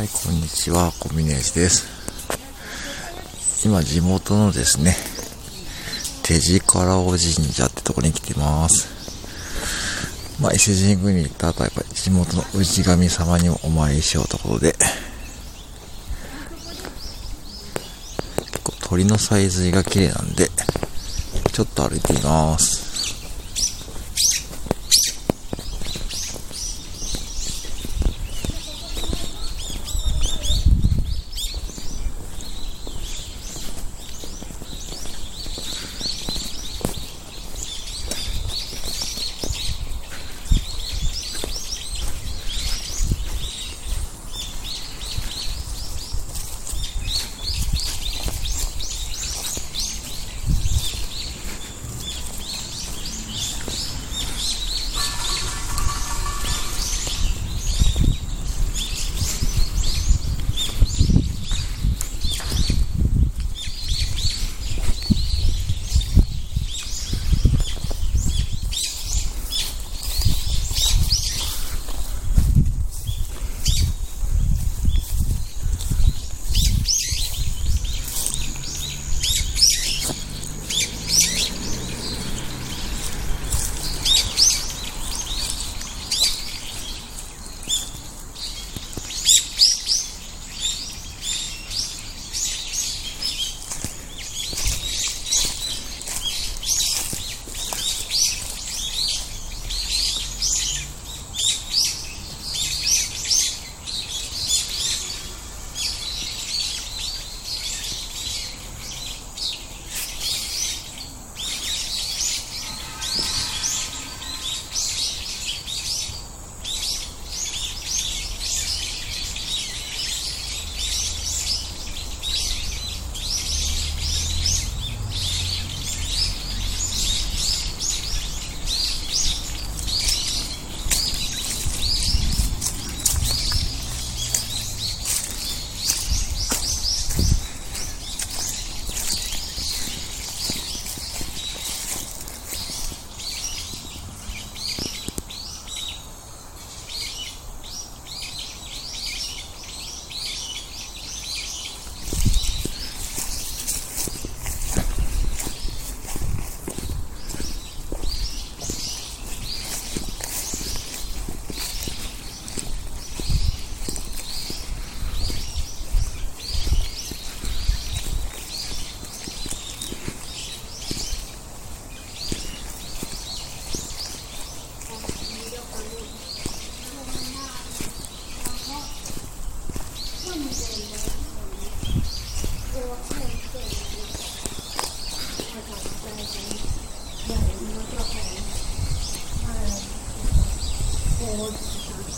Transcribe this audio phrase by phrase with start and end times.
[0.00, 1.84] はい、こんにちは、コミネージです。
[3.66, 4.96] 今、地元のですね、
[6.22, 7.20] 手力尾神
[7.52, 8.88] 社ってとこに来てます。
[10.40, 14.74] まあ、伊勢神宮に行った後は、やっぱり地元の氏神様にもお参りしようということで、
[18.38, 20.48] 結構鳥のさえずりが綺麗なんで、
[21.52, 22.89] ちょっと歩いてみます。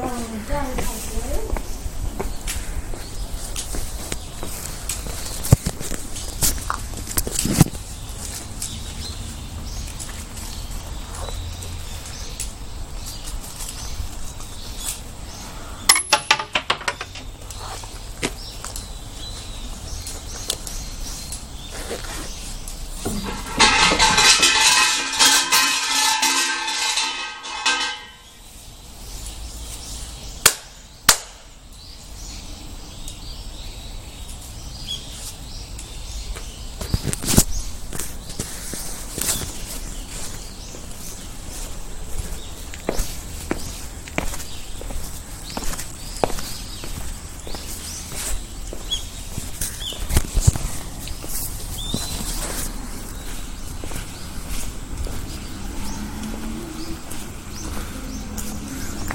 [0.00, 0.08] 哇，
[0.48, 0.64] 这样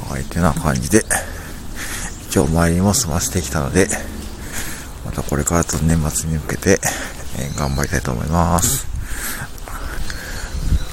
[0.09, 1.03] はい、てな感じで、
[2.33, 3.87] 今日参りも済ませてきたので、
[5.05, 6.79] またこれからと年末に向けて、
[7.37, 8.87] えー、頑張りたいと思います。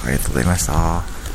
[0.04, 1.15] ありがとうございました。